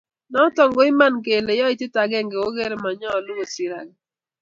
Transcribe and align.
Nito 0.31 0.63
ko 0.75 0.79
iman, 0.91 1.13
kele 1.25 1.51
yaitiet 1.59 1.95
agenge 2.03 2.35
keker 2.43 2.71
komonyolu 2.77 3.31
kosir 3.37 3.71
age? 3.79 3.95